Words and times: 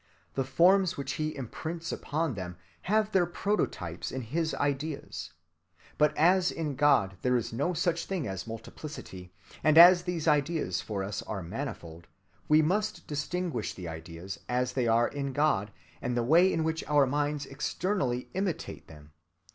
The 0.33 0.43
forms 0.43 0.97
which 0.97 1.11
he 1.13 1.35
imprints 1.35 1.91
upon 1.91 2.33
them 2.33 2.57
have 2.89 3.11
their 3.11 3.27
prototypes 3.27 4.11
in 4.11 4.21
his 4.23 4.55
ideas. 4.55 5.31
But 5.99 6.17
as 6.17 6.51
in 6.51 6.73
God 6.75 7.17
there 7.21 7.37
is 7.37 7.53
no 7.53 7.75
such 7.75 8.07
thing 8.07 8.27
as 8.27 8.47
multiplicity, 8.47 9.31
and 9.63 9.77
as 9.77 10.01
these 10.01 10.27
ideas 10.27 10.81
for 10.81 11.03
us 11.03 11.21
are 11.21 11.43
manifold, 11.43 12.07
we 12.47 12.63
must 12.63 13.05
distinguish 13.05 13.75
the 13.75 13.87
ideas 13.87 14.39
as 14.49 14.73
they 14.73 14.87
are 14.87 15.07
in 15.07 15.33
God 15.33 15.69
and 16.01 16.17
the 16.17 16.23
way 16.23 16.51
in 16.51 16.63
which 16.63 16.83
our 16.85 17.05
minds 17.05 17.45
externally 17.45 18.27
imitate 18.33 18.87
them. 18.87 19.13